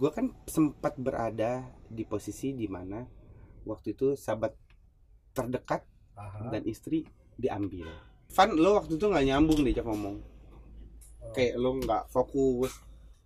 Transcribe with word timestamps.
gue 0.00 0.08
kan 0.08 0.32
sempat 0.48 0.96
berada 0.96 1.68
di 1.92 2.08
posisi 2.08 2.56
di 2.56 2.64
mana 2.64 3.04
waktu 3.68 3.92
itu 3.92 4.16
sahabat 4.16 4.56
terdekat 5.36 5.84
Aha. 6.16 6.48
dan 6.48 6.64
istri 6.64 7.04
diambil. 7.36 7.84
Van 8.32 8.48
lo 8.56 8.80
waktu 8.80 8.96
itu 8.96 9.04
nggak 9.04 9.26
nyambung 9.28 9.60
diajak 9.60 9.84
ngomong. 9.84 10.16
Kayak 11.36 11.54
lo 11.60 11.76
nggak 11.76 12.08
fokus. 12.08 12.72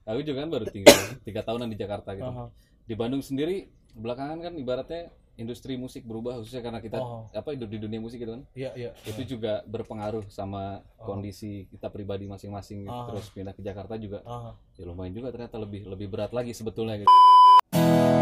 aku 0.05 0.21
juga 0.21 0.45
kan 0.45 0.51
baru 0.53 0.67
tinggal 0.69 1.01
tiga 1.25 1.41
tahunan 1.41 1.71
di 1.73 1.79
Jakarta 1.81 2.13
gitu 2.13 2.29
Aha. 2.29 2.53
di 2.85 2.93
Bandung 2.93 3.25
sendiri 3.25 3.73
belakangan 3.97 4.37
kan 4.37 4.53
ibaratnya 4.53 5.09
industri 5.35 5.75
musik 5.75 6.03
berubah 6.03 6.39
khususnya 6.39 6.63
karena 6.63 6.79
kita 6.79 6.97
Oh. 6.97 7.27
apa 7.29 7.51
hidup 7.51 7.67
di 7.67 7.79
dunia 7.79 7.99
musik 7.99 8.17
gitu 8.17 8.33
kan 8.33 8.43
Iya, 8.53 8.71
iya. 8.75 8.91
itu 9.05 9.35
juga 9.35 9.63
berpengaruh 9.65 10.27
sama 10.29 10.79
Oh. 10.97 11.07
kondisi 11.09 11.67
kita 11.69 11.89
pribadi 11.89 12.25
masing-masing 12.25 12.85
gitu. 12.85 12.95
Ah. 12.95 13.11
terus 13.11 13.27
pindah 13.29 13.51
ke 13.51 13.61
Jakarta 13.61 13.95
juga 13.97 14.23
Aha. 14.23 14.55
ya 14.75 14.85
lumayan 14.85 15.11
juga 15.11 15.29
ternyata 15.29 15.57
lebih 15.57 15.85
lebih 15.85 16.07
berat 16.09 16.31
lagi 16.31 16.51
sebetulnya 16.51 16.99
gitu 16.99 17.11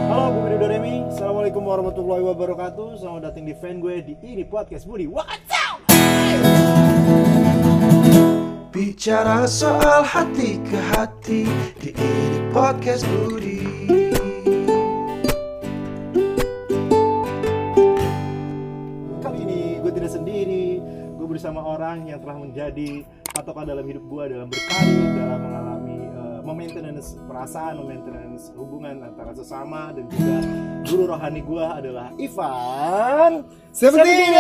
Halo, 0.03 0.29
gue 0.31 0.41
Budi 0.45 0.57
Doremi. 0.59 1.09
Assalamualaikum 1.09 1.63
warahmatullahi 1.63 2.21
wabarakatuh. 2.23 3.01
Selamat 3.01 3.33
datang 3.33 3.49
di 3.49 3.55
fan 3.55 3.81
gue 3.81 3.97
di 4.03 4.15
ini 4.21 4.45
podcast 4.45 4.85
Budi. 4.85 5.09
What's 5.09 5.49
up? 5.49 5.81
Bicara 8.69 9.49
soal 9.49 10.05
hati 10.05 10.61
ke 10.61 10.77
hati 10.93 11.49
di 11.81 11.91
ini 11.93 12.39
podcast 12.53 13.09
Budi. 13.09 13.62
Orang 21.93 22.09
yang 22.09 22.25
telah 22.25 22.37
menjadi 22.41 22.91
patokan 23.37 23.69
dalam 23.69 23.85
hidup 23.85 24.01
gue 24.09 24.25
dalam 24.33 24.49
berkarir, 24.49 25.09
dalam 25.13 25.41
mengalami 25.45 25.99
uh, 26.17 26.41
maintenance 26.41 27.21
perasaan, 27.29 27.85
maintenance 27.85 28.49
hubungan 28.57 29.13
antara 29.13 29.37
sesama 29.37 29.93
dan 29.93 30.09
juga 30.09 30.41
guru 30.89 31.05
rohani 31.13 31.45
gue 31.45 31.65
adalah 31.69 32.09
Ivan. 32.17 33.45
Seventeen. 33.77 34.33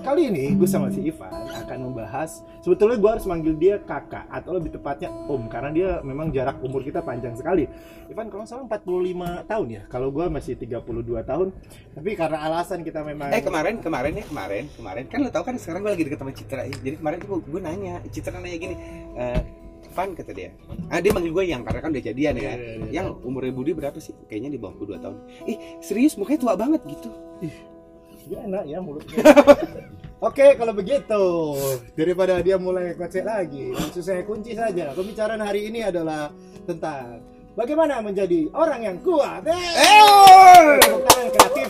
Kali 0.00 0.32
ini 0.32 0.56
gue 0.56 0.64
sama 0.64 0.88
si 0.88 1.04
Ivan 1.12 1.44
akan 1.64 1.90
membahas 1.90 2.44
sebetulnya 2.60 3.00
gue 3.00 3.10
harus 3.10 3.26
manggil 3.26 3.54
dia 3.56 3.80
kakak 3.80 4.28
atau 4.28 4.54
lebih 4.54 4.76
tepatnya 4.76 5.08
om 5.26 5.48
karena 5.48 5.70
dia 5.72 5.88
memang 6.04 6.28
jarak 6.30 6.60
umur 6.60 6.84
kita 6.84 7.00
panjang 7.00 7.34
sekali. 7.34 7.64
Ivan 8.12 8.28
kalau 8.28 8.44
salah 8.44 8.68
45 8.68 9.48
tahun 9.48 9.66
ya. 9.72 9.82
Kalau 9.88 10.08
gue 10.12 10.26
masih 10.28 10.54
32 10.60 11.24
tahun. 11.24 11.48
Tapi 11.96 12.10
karena 12.14 12.38
alasan 12.44 12.84
kita 12.84 13.00
memang 13.00 13.32
Eh 13.32 13.40
kemarin 13.40 13.80
kemarin 13.80 14.12
ya 14.20 14.24
kemarin 14.28 14.64
kemarin 14.76 15.04
kan 15.08 15.18
lo 15.24 15.30
tau 15.32 15.42
kan 15.42 15.56
sekarang 15.56 15.82
gue 15.88 15.92
lagi 15.96 16.04
deket 16.04 16.20
sama 16.20 16.32
Citra 16.36 16.62
ya. 16.68 16.74
Jadi 16.84 16.96
kemarin 17.00 17.18
tuh 17.24 17.40
gue 17.40 17.60
nanya 17.60 17.94
Citra 18.12 18.38
nanya 18.38 18.58
gini. 18.60 18.76
Eh, 19.16 19.40
Van 19.94 20.10
kata 20.10 20.32
dia. 20.34 20.50
Ah 20.90 20.98
dia 20.98 21.14
manggil 21.14 21.30
gue 21.30 21.44
yang 21.46 21.62
karena 21.62 21.80
kan 21.80 21.90
udah 21.94 22.04
jadian 22.04 22.34
ya. 22.34 22.42
Iya, 22.42 22.52
iya, 22.58 22.72
iya. 22.82 22.90
Yang 22.90 23.06
umurnya 23.22 23.52
Budi 23.54 23.72
berapa 23.78 23.98
sih? 24.02 24.12
Kayaknya 24.26 24.50
di 24.56 24.58
bawah 24.58 24.74
2 24.74 24.98
tahun. 24.98 25.16
Ih 25.46 25.56
serius 25.78 26.18
mukanya 26.18 26.40
tua 26.42 26.54
banget 26.58 26.82
gitu. 26.84 27.10
Dia 28.26 28.38
enak 28.42 28.64
ya 28.66 28.78
mulutnya. 28.82 29.22
Oke, 30.22 30.54
kalau 30.54 30.70
begitu 30.70 31.22
daripada 31.98 32.38
dia 32.38 32.54
mulai 32.54 32.94
kocek 32.94 33.26
lagi, 33.26 33.74
langsung 33.74 34.04
saya 34.04 34.22
kunci 34.22 34.54
saja. 34.54 34.94
Pembicaraan 34.94 35.42
hari 35.42 35.68
ini 35.68 35.82
adalah 35.82 36.30
tentang 36.64 37.18
bagaimana 37.58 37.98
menjadi 37.98 38.46
orang 38.54 38.80
yang 38.86 38.96
kuat. 39.02 39.42
Eh, 39.44 39.58
Eh, 39.58 40.78
tangan 41.02 41.28
kreatif. 41.34 41.68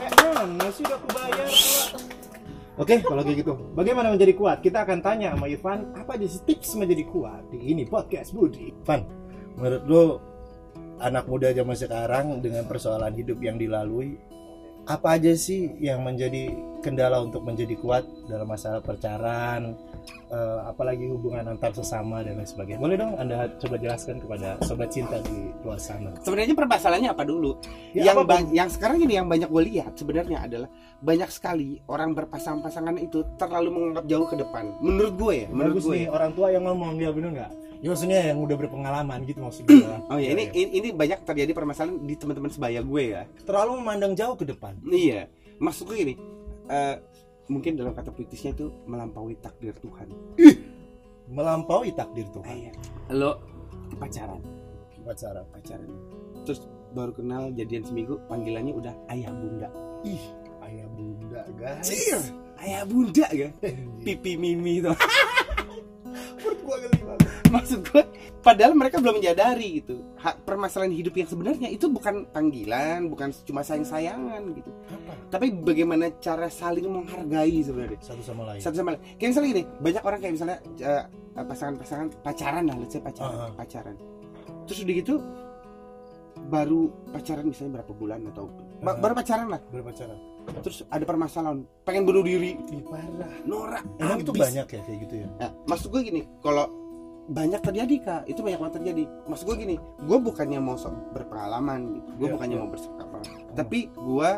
Eh, 0.00 0.10
mana 0.22 0.68
sih 0.70 0.82
udah 0.86 0.98
kubayar? 1.02 1.48
Oke, 2.80 2.94
kalau 3.04 3.20
kayak 3.20 3.44
gitu, 3.44 3.52
bagaimana 3.76 4.14
menjadi 4.14 4.32
kuat? 4.32 4.58
Kita 4.64 4.88
akan 4.88 5.04
tanya 5.04 5.36
sama 5.36 5.44
Ivan, 5.44 5.92
apa 5.92 6.16
aja 6.16 6.24
sih 6.24 6.40
tips 6.48 6.78
menjadi 6.80 7.04
kuat 7.10 7.42
di 7.52 7.58
ini 7.68 7.84
podcast 7.84 8.32
Budi. 8.32 8.72
Ivan, 8.72 9.04
menurut 9.60 9.82
lo 9.84 10.04
anak 11.04 11.28
muda 11.28 11.52
zaman 11.52 11.76
sekarang 11.76 12.40
dengan 12.40 12.64
persoalan 12.64 13.12
hidup 13.12 13.44
yang 13.44 13.60
dilalui, 13.60 14.16
apa 14.82 15.14
aja 15.14 15.30
sih 15.38 15.70
yang 15.78 16.02
menjadi 16.02 16.50
kendala 16.82 17.22
untuk 17.22 17.46
menjadi 17.46 17.78
kuat 17.78 18.02
dalam 18.26 18.50
masalah 18.50 18.82
percaraan, 18.82 19.78
eh, 20.26 20.60
apalagi 20.66 21.06
hubungan 21.06 21.54
antar 21.54 21.70
sesama 21.70 22.26
dan 22.26 22.34
lain 22.34 22.48
sebagainya. 22.50 22.82
Boleh 22.82 22.98
dong 22.98 23.14
Anda 23.14 23.46
coba 23.62 23.78
jelaskan 23.78 24.18
kepada 24.18 24.58
sobat 24.66 24.90
cinta 24.90 25.22
di 25.22 25.54
luar 25.62 25.78
sana. 25.78 26.10
Sebenarnya 26.26 26.58
permasalahannya 26.58 27.14
apa 27.14 27.22
dulu? 27.22 27.62
Ya, 27.94 28.10
yang 28.10 28.26
ba- 28.26 28.50
yang 28.50 28.66
sekarang 28.66 28.98
ini 28.98 29.22
yang 29.22 29.30
banyak 29.30 29.46
gue 29.46 29.62
lihat 29.70 29.94
sebenarnya 29.94 30.42
adalah 30.42 30.66
banyak 30.98 31.30
sekali 31.30 31.78
orang 31.86 32.18
berpasang-pasangan 32.18 32.98
itu 32.98 33.22
terlalu 33.38 33.70
menganggap 33.70 34.04
jauh 34.10 34.26
ke 34.26 34.34
depan. 34.42 34.74
Menurut 34.82 35.14
gue 35.14 35.34
ya, 35.46 35.48
menurut 35.54 35.78
Bagus 35.78 35.86
gue. 35.86 35.94
nih 35.94 36.04
ya. 36.04 36.10
orang 36.10 36.30
tua 36.34 36.46
yang 36.50 36.64
ngomong 36.66 36.98
ya 36.98 37.10
bener 37.14 37.30
nggak? 37.38 37.52
Ya 37.82 37.90
maksudnya 37.90 38.30
yang 38.30 38.38
udah 38.38 38.54
berpengalaman 38.54 39.26
gitu 39.26 39.42
maksudnya. 39.42 39.98
Oh 40.12 40.18
ya, 40.22 40.30
ini 40.32 40.46
ini 40.54 40.70
ini 40.78 40.88
banyak 40.94 41.26
terjadi 41.26 41.50
permasalahan 41.50 41.98
di 42.06 42.14
teman-teman 42.14 42.46
sebaya 42.48 42.78
gue 42.78 43.02
ya. 43.10 43.22
terlalu 43.42 43.82
memandang 43.82 44.14
jauh 44.14 44.38
ke 44.38 44.46
depan. 44.46 44.78
Iya, 44.86 45.26
maksud 45.58 45.90
gue 45.90 45.96
gini, 45.98 46.14
eh, 46.70 46.96
mungkin 47.50 47.74
dalam 47.74 47.90
kata 47.90 48.14
puitisnya 48.14 48.54
itu 48.54 48.70
melampaui 48.86 49.34
takdir 49.42 49.74
Tuhan. 49.82 50.06
Melampaui 51.26 51.90
takdir 51.96 52.26
Tuhan. 52.30 52.54
Iya. 52.54 52.72
Lo 53.10 53.40
pacaran, 53.98 54.38
Pacaran. 55.02 55.44
pacaran. 55.50 55.90
Terus 56.46 56.62
baru 56.92 57.12
kenal 57.16 57.50
jadian 57.56 57.82
seminggu, 57.82 58.20
panggilannya 58.30 58.74
udah 58.78 58.94
ayah 59.10 59.32
bunda. 59.32 59.68
Ih, 60.06 60.22
ayah 60.70 60.86
bunda 60.92 61.42
guys. 61.58 61.88
Ayah 62.62 62.82
bunda 62.86 63.26
kan? 63.26 63.50
Pipi 64.06 64.38
mimi 64.38 64.78
tuh. 64.78 64.94
maksud 67.52 67.84
gue 67.84 68.02
padahal 68.40 68.72
mereka 68.72 68.96
belum 68.96 69.18
menyadari 69.18 69.78
gitu 69.78 70.00
Ha- 70.16 70.34
permasalahan 70.34 70.90
hidup 70.90 71.12
yang 71.12 71.26
sebenarnya 71.26 71.68
itu 71.68 71.86
bukan 71.86 72.24
panggilan 72.26 73.06
bukan 73.06 73.28
cuma 73.42 73.60
sayang 73.60 73.84
sayangan 73.84 74.42
gitu 74.52 74.70
Apa? 74.88 75.12
tapi 75.30 75.52
bagaimana 75.52 76.08
cara 76.16 76.48
saling 76.48 76.84
menghargai 76.84 77.60
sebenarnya 77.60 78.00
Satu 78.00 78.22
sama 78.22 78.42
lain. 78.46 78.58
satu 78.58 78.74
sama 78.74 78.88
lain 78.90 79.02
kayak 79.16 79.30
misalnya 79.30 79.48
gini 79.50 79.62
banyak 79.78 80.02
orang 80.02 80.18
kayak 80.18 80.34
misalnya 80.34 80.56
eh, 80.78 81.04
pasangan-pasangan 81.34 82.06
pacaran 82.18 82.64
lah 82.64 82.76
let's 82.76 82.90
say 82.90 83.00
pacaran 83.00 83.36
Ah, 83.36 83.44
ah. 83.44 83.52
pacaran 83.54 83.96
terus 84.64 84.78
udah 84.80 84.94
gitu 84.96 85.14
baru 86.44 86.80
pacaran 87.08 87.44
misalnya 87.44 87.72
berapa 87.78 87.92
bulan 87.92 88.20
atau 88.28 88.50
ba- 88.78 88.90
Ah. 88.90 88.98
baru 88.98 89.14
pacaran 89.14 89.46
lah 89.48 89.60
Berpacaran. 89.68 90.18
terus 90.58 90.82
ada 90.88 91.04
permasalahan 91.04 91.62
pengen 91.82 92.02
bunuh 92.02 92.20
diri 92.20 92.58
Ih, 92.68 92.82
parah. 92.82 93.30
norak 93.44 93.84
Emang 93.96 94.18
itu 94.18 94.32
banyak 94.32 94.66
ya 94.66 94.80
kayak 94.80 94.98
gitu 95.00 95.14
ya? 95.16 95.28
Nah, 95.38 95.50
maksud 95.64 95.86
gue 95.88 96.02
gini, 96.02 96.22
kalau 96.40 96.66
banyak 97.22 97.60
terjadi 97.62 97.96
kak, 98.02 98.22
itu 98.26 98.42
banyak 98.42 98.58
banget 98.58 98.74
terjadi. 98.82 99.02
Maksud 99.30 99.44
gue 99.46 99.56
gini, 99.58 99.76
gue 99.78 100.18
bukannya 100.18 100.58
mau 100.58 100.74
sok 100.74 101.14
berpengalaman, 101.14 101.80
gitu. 101.94 102.08
gue 102.18 102.26
Iya, 102.26 102.34
bukannya 102.34 102.56
iya. 102.58 102.62
mau 102.62 102.70
bersekap, 102.70 103.08
tapi 103.54 103.78
gue 103.88 104.30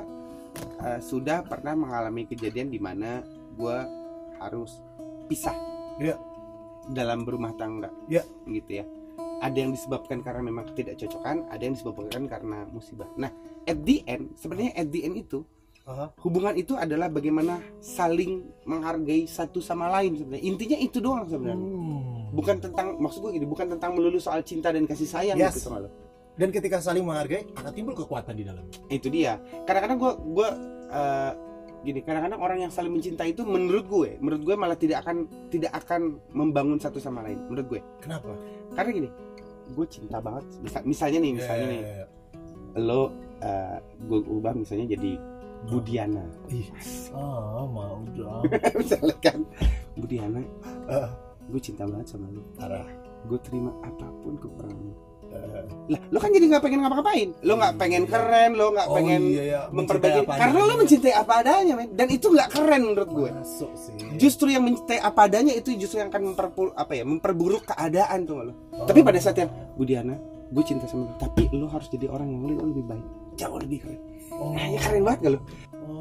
uh, 0.84 1.00
sudah 1.00 1.38
pernah 1.42 1.72
mengalami 1.72 2.28
kejadian 2.28 2.68
di 2.68 2.78
mana 2.78 3.24
gue 3.56 3.76
harus 4.38 4.78
pisah 5.24 5.56
Iya. 5.96 6.20
dalam 6.92 7.24
berumah 7.24 7.56
tangga, 7.56 7.88
Iya. 8.06 8.20
gitu 8.44 8.82
ya. 8.82 8.84
Ada 9.40 9.56
yang 9.56 9.72
disebabkan 9.72 10.20
karena 10.20 10.40
memang 10.44 10.68
ketidakcocokan, 10.72 11.48
ada 11.48 11.62
yang 11.64 11.74
disebabkan 11.76 12.28
karena 12.28 12.64
musibah. 12.68 13.08
Nah, 13.16 13.32
at 13.64 13.76
the 13.84 14.04
end, 14.04 14.36
sebenarnya 14.36 14.72
at 14.76 14.88
the 14.88 15.04
end 15.04 15.16
itu 15.20 15.44
Aha. 15.84 16.12
hubungan 16.24 16.56
itu 16.56 16.72
adalah 16.76 17.12
bagaimana 17.12 17.60
saling 17.76 18.40
menghargai 18.64 19.28
satu 19.28 19.60
sama 19.60 19.92
lain 20.00 20.16
sebenarnya. 20.16 20.44
Intinya 20.48 20.78
itu 20.80 20.96
doang 21.00 21.28
sebenarnya 21.28 21.60
Hmm. 21.60 22.03
Bukan 22.34 22.56
tentang 22.58 22.86
maksud 22.96 23.20
gue 23.20 23.32
gini 23.32 23.46
bukan 23.46 23.66
tentang 23.68 23.94
melulu 23.94 24.18
soal 24.18 24.42
cinta 24.42 24.68
dan 24.68 24.84
kasih 24.84 25.06
sayang 25.06 25.36
Yes. 25.36 25.54
gitu 25.54 25.68
sama 25.68 25.78
lo 25.80 25.90
Dan 26.34 26.50
ketika 26.50 26.76
saling 26.78 27.00
menghargai 27.00 27.46
akan 27.52 27.70
timbul 27.70 27.94
kekuatan 27.94 28.34
di 28.34 28.42
dalam. 28.42 28.66
itu 28.88 29.06
dia 29.06 29.38
kadang-kadang 29.62 29.96
gue 29.96 30.12
gue 30.34 30.48
eh, 30.90 31.32
gini 31.80 32.00
kadang-kadang 32.00 32.40
orang 32.40 32.58
yang 32.58 32.72
saling 32.72 32.90
mencintai 32.90 33.30
itu 33.30 33.44
menurut 33.44 33.86
gue 33.86 34.10
menurut 34.18 34.42
gue 34.42 34.54
malah 34.54 34.74
tidak 34.74 35.00
akan 35.00 35.16
tidak 35.46 35.70
akan 35.72 36.18
membangun 36.30 36.76
satu 36.76 36.98
sama 36.98 37.22
lain 37.22 37.38
menurut 37.44 37.66
gue 37.68 37.80
Kenapa? 38.00 38.34
karena 38.72 38.90
gini 38.92 39.08
gue 39.70 39.86
cinta 39.86 40.18
banget 40.18 40.42
Misal- 40.58 40.84
misalnya 40.84 41.18
nih 41.20 41.32
misalnya 41.34 41.66
nih 41.68 41.80
Ya, 41.80 42.04
lo 42.76 43.02
eh, 43.38 43.78
gue 44.02 44.18
ubah 44.26 44.52
misalnya 44.54 44.86
jadi 44.90 45.12
Budiana 45.64 46.24
Ih, 46.46 46.68
ah 47.12 47.64
mau 47.64 48.02
dong. 48.10 48.42
misalnya 48.80 49.16
kan 49.18 49.38
Budiana 49.94 50.40
Ah, 50.84 51.08
gue 51.46 51.60
cinta 51.60 51.84
banget 51.84 52.06
sama 52.08 52.26
lo 52.28 52.42
parah. 52.54 52.86
gue 53.24 53.38
terima 53.40 53.72
apa 53.80 54.06
pun 54.20 54.36
kekurangan 54.36 54.94
Eh, 55.26 55.66
lah 55.90 55.98
lo 56.08 56.18
kan 56.18 56.30
jadi 56.30 56.46
nggak 56.46 56.62
pengen 56.62 56.78
ngapa-ngapain. 56.78 57.34
Lo 57.42 57.58
nggak 57.58 57.74
pengen 57.74 58.06
keren 58.06 58.54
lo 58.54 58.70
nggak 58.70 58.86
oh 58.86 58.94
pengen 58.94 59.22
iya 59.26 59.42
ya, 59.42 59.60
memperbaiki. 59.66 60.30
karena 60.30 60.58
lo 60.62 60.74
mencintai 60.78 61.10
apa 61.12 61.32
adanya 61.36 61.74
men. 61.74 61.90
Dan 61.90 62.06
itu 62.08 62.30
nggak 62.30 62.54
keren 62.54 62.82
menurut 62.84 63.10
gue 63.10 63.30
Masuk 63.34 63.70
sih. 63.74 63.98
justru 64.14 64.46
yang 64.46 64.62
mencintai 64.62 65.02
apa 65.02 65.26
adanya 65.26 65.50
itu 65.50 65.74
justru 65.74 65.98
yang 65.98 66.06
akan 66.06 66.22
memperpul 66.30 66.70
apa 66.72 66.92
ya 66.92 67.02
memperburuk 67.02 67.66
keadaan 67.66 68.18
tuh 68.22 68.46
lo 68.46 68.54
Oh. 68.70 68.86
tapi 68.86 69.02
pada 69.02 69.18
saat 69.18 69.34
yang 69.36 69.50
Budiana 69.74 70.14
gue 70.46 70.62
cinta 70.62 70.86
sama 70.86 71.10
lo 71.10 71.14
tapi 71.18 71.50
lo 71.50 71.66
harus 71.66 71.88
jadi 71.88 72.06
orang 72.06 72.30
yang 72.30 72.42
lo 72.46 72.70
lebih 72.70 72.84
baik. 72.86 73.06
Jauh 73.34 73.58
lebih 73.58 73.78
keren. 73.80 74.00
Oh. 74.30 74.54
nah, 74.54 74.66
ya 74.68 74.78
keren 74.78 75.02
banget 75.02 75.18
gak 75.20 75.32
lo 75.34 75.40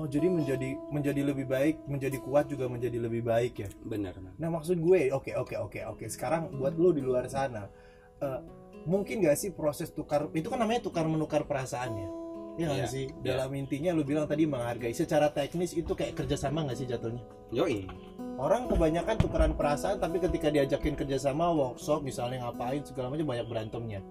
Oh, 0.04 0.10
jadi 0.12 0.28
menjadi 0.28 0.76
menjadi 0.92 1.22
lebih 1.24 1.48
baik, 1.48 1.88
menjadi 1.88 2.20
kuat 2.20 2.52
juga 2.52 2.68
menjadi 2.68 3.00
lebih 3.00 3.24
baik 3.24 3.64
ya. 3.64 3.70
benar 3.88 4.12
Nah, 4.36 4.52
maksud 4.52 4.76
gue, 4.84 5.08
oke 5.16 5.32
oke 5.32 5.56
oke 5.56 5.80
oke. 5.96 6.06
Sekarang 6.12 6.52
buat 6.60 6.76
lo 6.76 6.92
di 6.92 7.00
luar 7.00 7.32
sana, 7.32 7.72
eh, 8.20 8.40
mungkin 8.84 9.24
gak 9.24 9.40
sih 9.40 9.56
proses 9.56 9.96
tukar 9.96 10.28
itu 10.36 10.48
kan 10.52 10.60
namanya 10.60 10.84
tukar 10.84 11.08
menukar 11.08 11.48
perasaan 11.48 11.92
ya 11.96 12.10
Iya 12.54 12.70
Iya, 12.70 12.86
sih 12.86 13.06
iya. 13.10 13.34
dalam 13.34 13.50
intinya 13.58 13.98
lu 13.98 14.06
bilang 14.06 14.30
tadi 14.30 14.46
menghargai 14.46 14.94
secara 14.94 15.34
teknis 15.34 15.74
itu 15.74 15.90
kayak 15.98 16.14
kerjasama 16.14 16.70
nggak 16.70 16.78
sih 16.78 16.86
jatuhnya 16.86 17.26
Yoi. 17.50 17.90
orang 18.38 18.70
kebanyakan 18.70 19.18
tukeran 19.18 19.54
perasaan 19.58 19.98
tapi 19.98 20.22
ketika 20.22 20.54
diajakin 20.54 20.94
kerjasama 20.94 21.50
workshop 21.50 22.06
misalnya 22.06 22.46
ngapain 22.46 22.86
segala 22.86 23.10
macam 23.10 23.26
banyak 23.26 23.48
berantemnya 23.50 24.06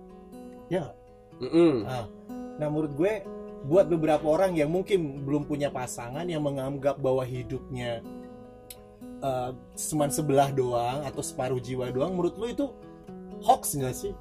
ya 0.66 0.82
nggak? 0.82 0.96
Mm-mm. 1.42 1.74
Nah, 1.86 2.06
nah 2.58 2.66
menurut 2.66 2.92
gue 2.98 3.22
buat 3.62 3.86
beberapa 3.86 4.26
orang 4.26 4.58
yang 4.58 4.70
mungkin 4.70 5.22
belum 5.22 5.46
punya 5.46 5.70
pasangan 5.70 6.26
yang 6.26 6.42
menganggap 6.42 6.98
bahwa 6.98 7.22
hidupnya 7.22 8.02
eh, 9.22 9.50
cuman 9.78 10.10
sebelah 10.10 10.50
doang 10.50 11.06
atau 11.06 11.22
separuh 11.22 11.62
jiwa 11.62 11.90
doang, 11.94 12.14
menurut 12.14 12.34
lu 12.38 12.46
itu 12.50 12.66
hoax 13.42 13.78
nggak 13.78 13.94
sih? 13.94 14.12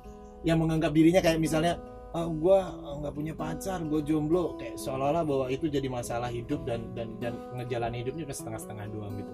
Yang 0.45 0.57
menganggap 0.61 0.91
dirinya 0.93 1.21
kayak 1.21 1.41
misalnya 1.41 1.81
ah, 2.13 2.29
gue 2.29 2.57
nggak 3.01 3.13
punya 3.17 3.33
pacar, 3.33 3.81
gue 3.81 4.01
jomblo, 4.05 4.57
kayak 4.61 4.77
seolah-olah 4.77 5.23
bahwa 5.25 5.45
itu 5.49 5.65
jadi 5.69 5.87
masalah 5.89 6.29
hidup 6.29 6.61
dan 6.65 6.93
dan 6.93 7.17
dan 7.17 7.33
ngejalanin 7.57 8.05
hidupnya 8.05 8.25
ke 8.29 8.33
setengah-setengah 8.33 8.85
doang 8.93 9.13
gitu. 9.17 9.33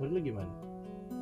Menurut 0.00 0.12
lu 0.16 0.20
gimana? 0.24 0.52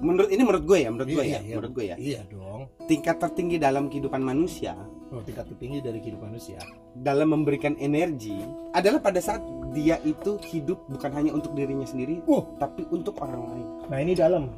Menurut 0.01 0.29
ini 0.33 0.43
menurut 0.47 0.65
gue 0.65 0.79
ya, 0.81 0.89
menurut 0.89 1.11
gue 1.13 1.25
Iya, 1.27 1.35
ya, 1.35 1.41
iya. 1.43 1.55
menurut 1.59 1.73
gue 1.77 1.85
ya. 1.85 1.97
Iya 1.99 2.21
dong. 2.31 2.61
Tingkat 2.87 3.17
tertinggi 3.21 3.57
dalam 3.59 3.91
kehidupan 3.91 4.23
manusia 4.23 4.79
Oh, 5.11 5.23
tingkat 5.27 5.51
tertinggi 5.51 5.83
dari 5.83 5.99
kehidupan 5.99 6.31
manusia. 6.31 6.63
dalam 6.95 7.35
memberikan 7.35 7.75
energi 7.79 8.35
adalah 8.71 9.03
pada 9.03 9.19
saat 9.19 9.43
dia 9.71 9.99
itu 10.03 10.39
hidup 10.51 10.87
bukan 10.87 11.11
hanya 11.15 11.31
untuk 11.35 11.55
dirinya 11.55 11.87
sendiri, 11.87 12.23
Uh. 12.27 12.47
tapi 12.59 12.87
untuk 12.91 13.19
orang 13.19 13.43
lain. 13.43 13.67
Nah 13.91 13.99
ini 13.99 14.15
dalam. 14.15 14.51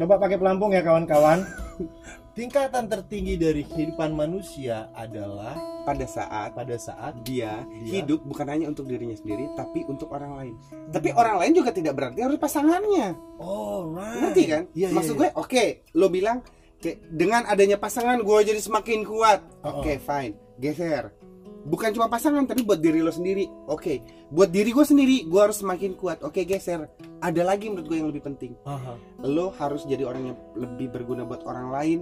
Coba 0.00 0.16
pakai 0.16 0.40
pelampung 0.40 0.72
ya 0.72 0.80
kawan-kawan. 0.80 1.44
Tingkatan 2.32 2.88
tertinggi 2.88 3.36
dari 3.36 3.60
kehidupan 3.60 4.16
manusia 4.16 4.88
adalah 4.96 5.52
Pada 5.82 6.06
saat 6.06 6.54
pada 6.54 6.78
saat 6.78 7.26
dia, 7.26 7.60
Dia. 7.82 8.00
hidup 8.00 8.22
bukan 8.24 8.46
hanya 8.48 8.70
untuk 8.70 8.86
dirinya 8.86 9.12
sendiri, 9.12 9.50
tapi 9.52 9.82
untuk 9.84 10.08
orang 10.14 10.38
lain. 10.38 10.54
Tapi 10.94 11.10
orang 11.10 11.42
lain 11.42 11.52
juga 11.52 11.74
tidak 11.74 11.98
berarti 11.98 12.22
harus 12.22 12.38
pasangannya. 12.38 13.18
oh 13.36 13.90
right. 13.90 14.30
Ngerti 14.30 14.42
kan? 14.46 14.62
Iya, 14.72 14.88
iya, 14.88 14.94
Maksud 14.94 15.14
iya. 15.18 15.20
gue, 15.20 15.28
oke, 15.36 15.64
lo 15.98 16.06
bilang 16.06 16.38
kayak 16.82 16.98
dengan 17.14 17.46
adanya 17.46 17.78
pasangan 17.78 18.18
gue 18.20 18.38
jadi 18.42 18.58
semakin 18.58 19.06
kuat. 19.06 19.40
Oh, 19.62 19.80
Oke, 19.80 20.02
fine. 20.02 20.34
Geser. 20.58 21.14
Bukan 21.62 21.94
cuma 21.94 22.10
pasangan, 22.10 22.42
tapi 22.42 22.66
buat 22.66 22.82
diri 22.82 22.98
lo 22.98 23.14
sendiri. 23.14 23.46
Oke, 23.70 24.02
buat 24.34 24.50
diri 24.50 24.74
gue 24.74 24.82
sendiri, 24.82 25.30
gue 25.30 25.40
harus 25.40 25.62
semakin 25.62 25.94
kuat. 25.94 26.26
Oke, 26.26 26.42
geser. 26.42 26.90
Ada 27.22 27.46
lagi 27.46 27.70
menurut 27.70 27.86
gue 27.86 27.98
yang 28.02 28.10
lebih 28.10 28.26
penting. 28.26 28.58
Aha. 28.66 28.98
Lo 29.22 29.54
harus 29.54 29.86
jadi 29.86 30.02
orang 30.02 30.34
yang 30.34 30.38
lebih 30.58 30.90
berguna 30.90 31.22
buat 31.22 31.46
orang 31.46 31.70
lain. 31.70 32.00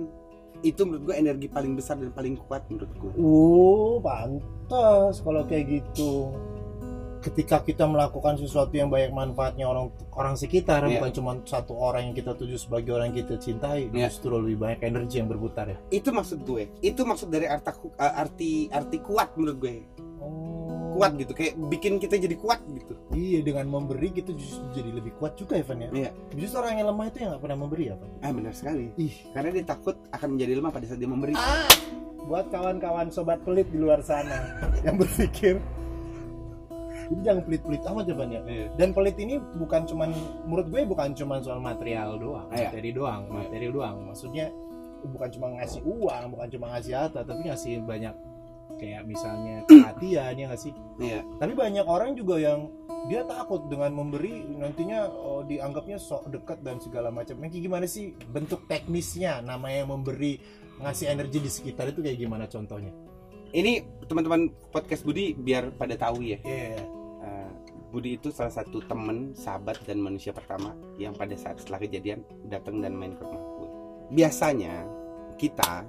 Itu 0.65 0.89
menurut 0.89 1.13
gue 1.13 1.17
energi 1.21 1.47
paling 1.53 1.77
besar 1.77 2.01
dan 2.01 2.09
paling 2.17 2.41
kuat 2.49 2.65
menurut 2.73 2.89
gue. 2.97 3.13
Uh, 3.21 4.01
pantas 4.01 5.21
kalau 5.21 5.45
kayak 5.45 5.69
gitu. 5.69 6.33
Ketika 7.21 7.61
kita 7.61 7.85
melakukan 7.85 8.41
sesuatu 8.41 8.73
yang 8.73 8.89
banyak 8.89 9.13
manfaatnya 9.13 9.69
orang 9.69 9.93
orang 10.17 10.35
sekitar, 10.35 10.81
Iya. 10.83 10.97
bukan 10.97 11.11
cuma 11.13 11.33
satu 11.45 11.77
orang 11.77 12.09
yang 12.09 12.15
kita 12.17 12.33
tuju 12.33 12.57
sebagai 12.57 12.97
orang 12.97 13.13
yang 13.13 13.29
kita 13.29 13.37
cintai, 13.37 13.93
Iya. 13.93 14.09
justru 14.09 14.33
lebih 14.35 14.57
banyak 14.57 14.81
energi 14.83 15.21
yang 15.21 15.29
berputar 15.29 15.69
ya. 15.69 15.77
Itu 15.93 16.11
maksud 16.11 16.43
gue. 16.43 16.73
Itu 16.81 17.05
maksud 17.05 17.29
dari 17.29 17.45
arti 17.45 17.71
arti 17.97 18.51
arti 18.69 18.97
kuat 18.99 19.37
menurut 19.37 19.59
gue. 19.61 19.75
Oh. 20.21 20.97
Kuat 20.97 21.17
gitu, 21.17 21.33
kayak 21.33 21.57
bikin 21.69 21.97
kita 21.97 22.17
jadi 22.17 22.37
kuat 22.37 22.61
gitu. 22.67 22.93
Iya, 23.13 23.41
dengan 23.41 23.69
memberi 23.69 24.13
gitu 24.13 24.33
justru 24.33 24.65
jadi 24.75 24.91
lebih 24.91 25.17
kuat 25.17 25.37
juga 25.37 25.57
Evan 25.57 25.81
ya. 25.81 25.89
Iya. 25.93 26.11
Justru 26.35 26.61
orang 26.61 26.77
yang 26.77 26.89
lemah 26.89 27.07
itu 27.09 27.17
yang 27.21 27.29
nggak 27.33 27.43
pernah 27.43 27.59
memberi 27.59 27.85
ya, 27.85 27.95
Evan. 27.97 28.11
Ah, 28.21 28.33
benar 28.33 28.53
sekali. 28.53 28.85
Ih, 28.97 29.15
Karena 29.33 29.49
dia 29.51 29.65
takut 29.67 29.97
akan 30.09 30.29
menjadi 30.37 30.53
lemah 30.57 30.73
pada 30.73 30.85
saat 30.85 30.99
dia 30.99 31.09
memberi. 31.09 31.37
buat 32.21 32.47
kawan-kawan 32.49 33.09
sobat 33.11 33.41
pelit 33.43 33.67
di 33.69 33.81
luar 33.81 34.05
sana 34.05 34.55
yang 34.87 34.95
berpikir 34.95 35.59
jadi 37.11 37.21
jangan 37.27 37.43
pelit-pelit 37.43 37.83
amat 37.85 38.05
ya 38.07 38.15
Van 38.15 38.31
ya 38.31 38.41
Iya. 38.47 38.67
dan 38.79 38.89
pelit 38.95 39.17
ini 39.19 39.35
bukan 39.59 39.83
cuman 39.85 40.11
menurut 40.47 40.67
gue 40.71 40.81
bukan 40.87 41.09
cuman 41.13 41.39
soal 41.43 41.59
material 41.59 42.17
doang 42.17 42.47
Iya. 42.55 42.71
materi 42.71 42.91
doang 42.95 43.23
Iya. 43.27 43.35
materi 43.35 43.67
doang 43.69 43.97
maksudnya 44.07 44.47
bukan 45.01 45.29
cuma 45.33 45.47
ngasih 45.59 45.81
uang 45.83 46.23
bukan 46.33 46.49
cuma 46.49 46.67
ngasih 46.77 46.93
harta 46.95 47.21
tapi 47.25 47.41
ngasih 47.49 47.83
banyak 47.83 48.15
kayak 48.79 49.03
misalnya 49.05 49.65
perhatian 49.69 50.33
ya 50.39 50.45
nggak 50.49 50.61
sih 50.61 50.73
Iya. 51.03 51.21
tapi 51.37 51.53
banyak 51.53 51.85
orang 51.85 52.15
juga 52.15 52.39
yang 52.39 52.71
dia 53.09 53.25
takut 53.25 53.65
dengan 53.73 53.97
memberi 53.97 54.45
nantinya 54.61 55.09
oh, 55.09 55.41
dianggapnya 55.41 55.97
sok 55.97 56.29
dekat 56.29 56.61
dan 56.61 56.77
segala 56.85 57.09
macam. 57.09 57.33
Yang 57.41 57.57
kayak 57.57 57.65
gimana 57.65 57.87
sih 57.89 58.13
bentuk 58.29 58.69
teknisnya 58.69 59.41
namanya 59.41 59.89
memberi 59.89 60.37
ngasih 60.77 61.09
energi 61.09 61.41
di 61.41 61.49
sekitar 61.49 61.97
itu 61.97 62.05
kayak 62.05 62.21
gimana 62.21 62.45
contohnya? 62.45 62.93
Ini 63.57 64.05
teman-teman 64.05 64.53
podcast 64.69 65.01
Budi 65.01 65.33
biar 65.33 65.73
pada 65.73 65.97
tahu 65.97 66.29
ya. 66.29 66.45
Iya. 66.45 67.00
Budi 67.91 68.15
itu 68.15 68.31
salah 68.31 68.55
satu 68.55 68.79
teman, 68.87 69.35
sahabat 69.35 69.83
dan 69.83 69.99
manusia 69.99 70.31
pertama 70.31 70.79
yang 70.95 71.11
pada 71.11 71.35
saat 71.35 71.59
setelah 71.59 71.83
kejadian 71.83 72.23
datang 72.47 72.79
dan 72.79 72.95
main 72.95 73.19
ke 73.19 73.23
rumah 73.27 73.43
gue. 73.59 73.69
Biasanya 74.15 74.87
kita 75.35 75.83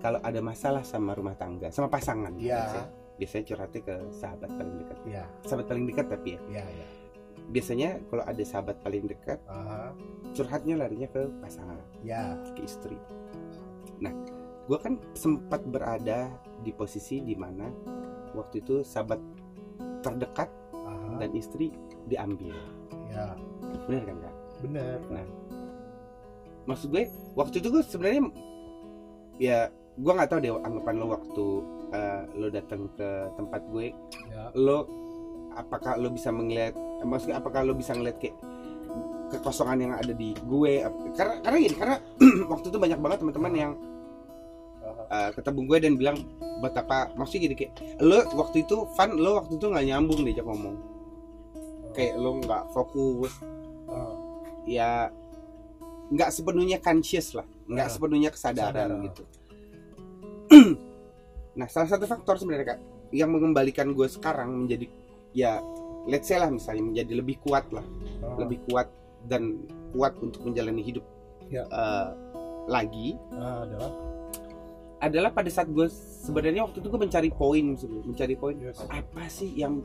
kalau 0.00 0.20
ada 0.20 0.40
masalah 0.40 0.84
sama 0.84 1.16
rumah 1.16 1.32
tangga, 1.36 1.72
sama 1.72 1.88
pasangan, 1.88 2.32
Iya. 2.36 2.60
biasanya, 2.60 2.86
biasanya 3.16 3.44
curhatnya 3.48 3.80
ke 3.84 3.94
sahabat 4.12 4.50
paling 4.52 4.74
dekat. 4.84 4.98
Iya, 5.08 5.24
Sahabat 5.48 5.66
paling 5.68 5.84
dekat 5.88 6.06
tapi 6.08 6.28
ya. 6.36 6.40
iya, 6.52 6.64
iya. 6.68 6.86
Biasanya 7.50 7.88
kalau 8.08 8.22
ada 8.24 8.42
sahabat 8.44 8.76
paling 8.84 9.04
dekat, 9.08 9.38
Aha. 9.48 9.92
curhatnya 10.36 10.74
larinya 10.76 11.08
ke 11.08 11.24
pasangan, 11.40 11.80
Ya. 12.04 12.36
ke 12.52 12.60
istri. 12.64 12.96
Nah, 14.00 14.12
gue 14.68 14.78
kan 14.78 15.00
sempat 15.12 15.64
berada 15.64 16.28
di 16.60 16.72
posisi 16.72 17.20
di 17.20 17.32
mana 17.32 17.68
waktu 18.36 18.60
itu 18.60 18.84
sahabat 18.84 19.20
terdekat. 20.04 20.48
Dan 21.20 21.30
istri 21.36 21.68
diambil. 22.08 22.56
Ya. 23.12 23.36
Benar 23.86 24.02
kan 24.08 24.16
kak? 24.24 24.34
Bener. 24.64 24.98
Maksud 26.64 26.88
gue 26.92 27.04
waktu 27.36 27.60
itu 27.60 27.68
gue 27.68 27.82
sebenarnya 27.84 28.22
ya 29.40 29.58
gue 30.00 30.12
nggak 30.12 30.28
tahu 30.32 30.38
deh 30.40 30.52
anggapan 30.64 30.94
lo 30.96 31.06
waktu 31.12 31.46
eh, 31.92 32.22
lo 32.38 32.48
datang 32.48 32.86
ke 32.94 33.08
tempat 33.34 33.60
gue, 33.68 33.92
Ya. 34.30 34.48
lo 34.54 34.86
apakah 35.58 35.98
lo 35.98 36.14
bisa 36.14 36.30
melihat, 36.30 36.72
eh, 36.78 37.06
maksudnya 37.06 37.42
apakah 37.42 37.66
lo 37.66 37.74
bisa 37.74 37.92
ngeliat 37.92 38.16
kayak 38.22 38.38
kekosongan 39.34 39.78
yang 39.90 39.92
ada 39.98 40.14
di 40.14 40.32
gue? 40.38 40.72
Karena 41.18 41.42
karena 41.42 41.56
gini, 41.58 41.74
karena 41.76 41.96
waktu 42.52 42.66
itu 42.70 42.78
banyak 42.78 43.00
banget 43.02 43.18
teman-teman 43.26 43.52
yang 43.58 43.72
eh, 45.10 45.30
ketemu 45.34 45.60
gue 45.66 45.78
dan 45.82 45.92
bilang 45.98 46.16
betapa 46.62 47.10
maksudnya 47.18 47.50
gini 47.50 47.54
kayak 47.56 47.72
lo 48.04 48.20
waktu 48.36 48.62
itu 48.62 48.86
fun 48.94 49.16
lo 49.16 49.40
waktu 49.42 49.56
itu 49.58 49.66
nggak 49.66 49.86
nyambung 49.88 50.20
diajak 50.22 50.46
ngomong 50.46 50.76
kayak 51.92 52.14
lo 52.16 52.38
nggak 52.38 52.62
fokus 52.70 53.32
Ah. 53.86 54.14
ya 54.64 55.10
nggak 56.08 56.30
sepenuhnya 56.30 56.78
conscious 56.78 57.34
lah 57.34 57.46
nggak 57.66 57.86
Ah, 57.86 57.92
sepenuhnya 57.92 58.30
kesadaran 58.30 58.74
sadar, 58.74 58.90
ah. 58.90 59.02
gitu 59.02 59.22
nah 61.58 61.66
salah 61.66 61.88
satu 61.88 62.06
faktor 62.06 62.34
sebenarnya 62.36 62.74
kak 62.74 62.80
yang 63.10 63.30
mengembalikan 63.30 63.90
gue 63.90 64.06
sekarang 64.06 64.66
menjadi 64.66 64.86
ya 65.32 65.58
let's 66.06 66.26
say 66.26 66.38
lah 66.38 66.46
misalnya 66.48 66.82
menjadi 66.84 67.12
lebih 67.18 67.42
kuat 67.42 67.66
lah 67.70 67.82
Ah. 68.20 68.38
lebih 68.38 68.62
kuat 68.66 68.86
dan 69.26 69.66
kuat 69.90 70.14
untuk 70.18 70.44
menjalani 70.44 70.80
hidup 70.80 71.02
Ya. 71.46 71.66
eh, 71.66 72.08
lagi 72.66 73.18
Ah, 73.34 73.66
adalah. 73.66 73.90
Adalah 75.00 75.32
pada 75.32 75.48
saat 75.48 75.66
gue 75.66 75.88
sebenarnya 76.20 76.68
waktu 76.68 76.78
itu 76.78 76.88
gue 76.88 77.00
mencari 77.00 77.30
poin 77.30 77.64
sebenarnya 77.72 78.06
mencari 78.06 78.34
poin 78.36 78.56
Yes. 78.56 78.78
apa 78.84 79.24
sih 79.26 79.48
yang 79.50 79.80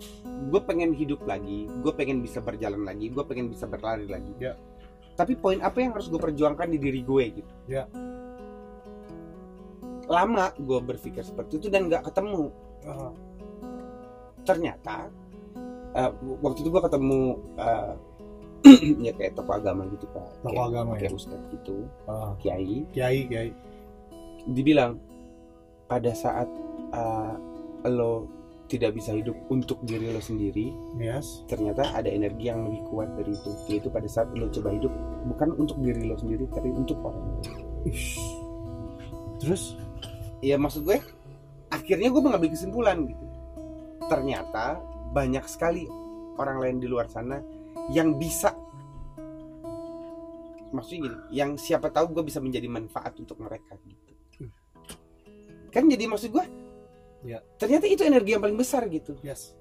gue 0.51 0.61
pengen 0.61 0.91
hidup 0.91 1.23
lagi 1.23 1.71
gue 1.71 1.93
pengen 1.93 2.19
bisa 2.19 2.39
berjalan 2.39 2.83
lagi 2.83 3.07
gue 3.07 3.23
pengen 3.23 3.47
bisa 3.47 3.63
berlari 3.63 4.05
lagi 4.05 4.35
Ya. 4.37 4.59
tapi 5.15 5.33
poin 5.33 5.57
apa 5.59 5.79
yang 5.79 5.95
harus 5.95 6.07
gue 6.07 6.19
perjuangkan 6.19 6.67
di 6.67 6.77
diri 6.77 7.01
gue 7.01 7.23
gitu 7.33 7.51
Ya. 7.65 7.87
lama 10.05 10.53
gue 10.53 10.79
berpikir 10.79 11.23
seperti 11.23 11.57
itu 11.57 11.67
dan 11.67 11.87
nggak 11.87 12.05
ketemu 12.05 12.51
Ah. 12.85 13.09
ternyata 14.43 15.09
eh, 15.91 16.11
waktu 16.43 16.59
itu 16.61 16.69
gue 16.69 16.83
ketemu 16.83 17.21
eh, 17.57 17.93
ya 19.05 19.13
kayak 19.13 19.33
tokoh 19.33 19.55
agama 19.55 19.85
gitu 19.87 20.05
pak 20.09 20.25
Tokoh 20.41 20.49
kayak, 20.51 20.69
agama, 20.69 20.91
ya? 20.99 21.09
ustadz 21.09 21.47
gitu 21.49 21.87
Ah. 22.05 22.35
kiai 22.37 22.83
Kiai, 22.91 23.25
kiai. 23.25 23.49
Dibilang 24.49 24.99
pada 25.85 26.11
saat 26.13 26.49
eh, 26.93 27.33
lo 27.89 28.29
tidak 28.65 28.97
bisa 28.97 29.13
hidup 29.13 29.37
untuk 29.53 29.77
diri 29.85 30.09
lo 30.09 30.17
sendiri 30.17 30.73
Yes. 30.97 31.45
ternyata 31.45 31.85
ada 31.93 32.09
energi 32.09 32.49
yang 32.49 32.65
lebih 32.65 32.81
kuat 32.89 33.13
dari 33.13 33.29
itu 33.29 33.51
yaitu 33.69 33.93
pada 33.93 34.09
saat 34.09 34.33
lo 34.33 34.49
coba 34.49 34.73
hidup 34.73 34.89
bukan 35.29 35.53
untuk 35.53 35.77
diri 35.85 36.01
lo 36.09 36.17
sendiri 36.17 36.49
tapi 36.49 36.73
untuk 36.73 36.97
orang 37.05 37.45
lain. 37.45 37.93
Terus? 39.37 39.77
ya 40.45 40.61
maksud 40.61 40.85
gue 40.85 41.01
akhirnya 41.73 42.13
gue 42.13 42.21
mengambil 42.21 42.49
kesimpulan 42.53 43.01
gitu 43.09 43.25
ternyata 44.05 44.77
banyak 45.09 45.41
sekali 45.49 45.89
orang 46.37 46.61
lain 46.61 46.77
di 46.77 46.85
luar 46.85 47.09
sana 47.09 47.41
yang 47.89 48.13
bisa 48.19 48.53
maksudnya 50.69 51.09
gini 51.09 51.17
yang 51.33 51.51
siapa 51.57 51.89
tahu 51.89 52.13
gue 52.13 52.23
bisa 52.29 52.37
menjadi 52.43 52.67
manfaat 52.69 53.17
untuk 53.17 53.41
mereka 53.41 53.73
gitu 53.89 54.04
kan 55.75 55.83
jadi 55.91 56.07
maksud 56.07 56.31
gua 56.31 56.47
Iya. 57.25 57.41
ternyata 57.59 57.89
itu 57.89 58.05
energi 58.05 58.37
yang 58.37 58.43
paling 58.45 58.55
besar 58.55 58.85
gitu. 58.85 59.17
Yes. 59.25 59.57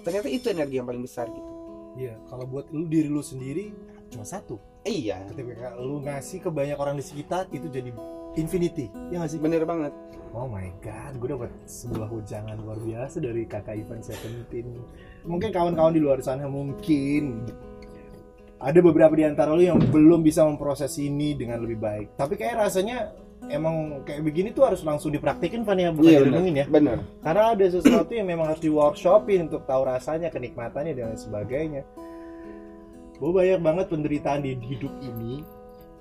Ternyata 0.00 0.32
itu 0.32 0.48
energi 0.48 0.80
yang 0.80 0.88
paling 0.88 1.04
besar 1.04 1.28
gitu. 1.28 1.52
Iya 1.94 2.16
kalau 2.26 2.48
buat 2.48 2.72
lu 2.72 2.88
diri 2.88 3.06
lu 3.06 3.20
sendiri 3.20 3.70
cuma 4.10 4.24
satu. 4.26 4.56
Iya. 4.82 5.28
Ketika 5.30 5.76
lu 5.76 6.00
ngasih 6.02 6.40
ke 6.40 6.48
banyak 6.48 6.74
orang 6.74 6.96
di 6.96 7.04
sekitar 7.04 7.46
itu 7.52 7.68
jadi 7.68 7.92
infinity. 8.34 8.88
Ya 9.12 9.20
nggak 9.20 9.30
sih? 9.30 9.40
Bener 9.44 9.62
banget. 9.68 9.92
Oh 10.32 10.48
my 10.48 10.72
god, 10.80 11.20
gue 11.20 11.28
dapat 11.36 11.52
sebuah 11.68 12.08
ujangan 12.08 12.56
luar 12.64 12.80
biasa 12.80 13.20
dari 13.20 13.44
kakak 13.44 13.84
Ivan 13.84 14.00
Seventeen. 14.00 14.80
Mungkin 15.28 15.52
kawan-kawan 15.52 15.92
di 15.92 16.00
luar 16.00 16.24
sana 16.24 16.48
mungkin. 16.48 17.44
Ada 18.56 18.80
beberapa 18.80 19.12
di 19.12 19.28
antara 19.28 19.52
lu 19.52 19.60
yang 19.60 19.76
belum 19.76 20.24
bisa 20.24 20.48
memproses 20.48 20.96
ini 20.96 21.36
dengan 21.36 21.60
lebih 21.60 21.76
baik. 21.76 22.16
Tapi 22.16 22.40
kayak 22.40 22.64
rasanya 22.64 23.12
emang 23.50 24.04
kayak 24.06 24.22
begini 24.22 24.48
tuh 24.54 24.68
harus 24.68 24.84
langsung 24.86 25.10
dipraktekin 25.10 25.66
Van 25.66 25.78
ya, 25.78 25.90
bukan 25.90 26.10
Iya, 26.10 26.20
direnungin 26.22 26.54
ya. 26.62 26.66
bener 26.70 26.98
Karena 27.24 27.42
ada 27.56 27.64
sesuatu 27.66 28.12
yang 28.14 28.26
memang 28.30 28.46
harus 28.52 28.62
di 28.62 28.70
workshopin 28.70 29.50
untuk 29.50 29.66
tahu 29.66 29.82
rasanya, 29.88 30.30
kenikmatannya 30.30 30.92
dan 30.94 31.14
lain 31.14 31.18
sebagainya. 31.18 31.82
Gue 33.18 33.30
banyak 33.30 33.60
banget 33.62 33.86
penderitaan 33.90 34.42
di 34.42 34.58
hidup 34.58 34.90
ini 34.98 35.42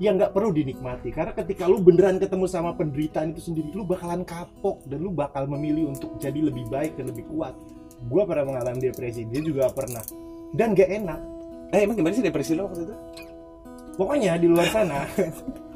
yang 0.01 0.17
nggak 0.17 0.33
perlu 0.33 0.49
dinikmati. 0.49 1.13
Karena 1.13 1.33
ketika 1.37 1.69
lu 1.69 1.77
beneran 1.77 2.17
ketemu 2.17 2.45
sama 2.49 2.73
penderitaan 2.73 3.37
itu 3.37 3.53
sendiri 3.53 3.69
lu 3.69 3.85
bakalan 3.85 4.25
kapok 4.25 4.81
dan 4.89 5.05
lu 5.05 5.13
bakal 5.13 5.45
memilih 5.45 5.93
untuk 5.93 6.17
jadi 6.17 6.41
lebih 6.49 6.65
baik 6.73 6.97
dan 6.97 7.13
lebih 7.13 7.29
kuat. 7.29 7.53
Gue 8.09 8.25
pernah 8.25 8.49
mengalami 8.49 8.89
depresi 8.89 9.29
dia 9.29 9.45
juga 9.45 9.69
pernah. 9.69 10.01
Dan 10.57 10.73
gak 10.73 10.89
enak. 10.89 11.19
Eh 11.71 11.85
emang 11.85 11.95
gimana 11.95 12.17
sih 12.17 12.25
depresi 12.25 12.57
lo 12.57 12.65
waktu 12.65 12.89
itu? 12.89 12.95
Pokoknya 14.01 14.41
di 14.41 14.47
luar 14.49 14.65
sana 14.73 15.05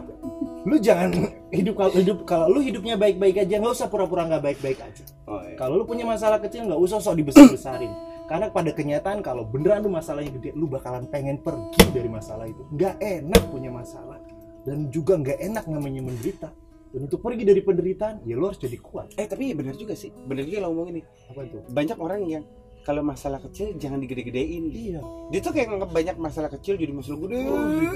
lu 0.66 0.82
jangan 0.82 1.14
hidup 1.54 1.78
kalau 1.78 1.94
hidup 1.94 2.18
kalau 2.26 2.46
lu 2.50 2.60
hidupnya 2.60 2.98
baik-baik 2.98 3.38
aja 3.46 3.62
nggak 3.62 3.74
usah 3.78 3.88
pura-pura 3.88 4.26
nggak 4.26 4.42
baik-baik 4.42 4.82
aja. 4.82 5.04
Oh, 5.30 5.38
iya. 5.46 5.54
kalau 5.54 5.78
lu 5.78 5.86
punya 5.86 6.10
masalah 6.10 6.42
kecil 6.42 6.66
nggak 6.66 6.82
usah 6.82 6.98
sok 6.98 7.22
dibesar-besarin. 7.22 7.94
Karena 8.26 8.50
pada 8.50 8.74
kenyataan 8.74 9.22
kalau 9.22 9.46
beneran 9.46 9.86
lu 9.86 9.94
masalahnya 9.94 10.34
gede 10.34 10.58
lu 10.58 10.66
bakalan 10.66 11.06
pengen 11.14 11.38
pergi 11.38 11.86
dari 11.94 12.10
masalah 12.10 12.50
itu. 12.50 12.66
Nggak 12.74 12.98
enak 12.98 13.44
punya 13.54 13.70
masalah. 13.70 14.18
Dan 14.66 14.90
juga 14.90 15.22
nggak 15.22 15.38
enak 15.46 15.66
namanya 15.70 16.02
menderita. 16.02 16.50
Dan 16.90 17.06
untuk 17.06 17.22
pergi 17.22 17.46
dari 17.46 17.62
penderitaan 17.62 18.26
ya 18.26 18.34
lu 18.34 18.50
harus 18.50 18.58
jadi 18.58 18.82
kuat. 18.82 19.14
Eh 19.22 19.30
tapi 19.30 19.54
bener 19.54 19.78
juga 19.78 19.94
sih. 19.94 20.10
Bener 20.10 20.50
juga 20.50 20.66
lo 20.66 20.74
ngomong 20.74 20.98
ini 20.98 21.02
apa 21.30 21.46
itu? 21.46 21.62
Banyak 21.70 21.98
orang 22.02 22.26
yang 22.26 22.42
kalau 22.86 23.02
masalah 23.02 23.42
kecil 23.42 23.74
jangan 23.82 23.98
digede-gedein. 23.98 24.70
Iya. 24.70 25.02
Dia 25.34 25.40
tuh 25.42 25.52
kayak 25.58 25.74
nganggap 25.74 25.90
banyak 25.90 26.16
masalah 26.22 26.50
kecil 26.54 26.78
jadi 26.78 26.94
masalah 26.94 27.18
gede. 27.26 27.42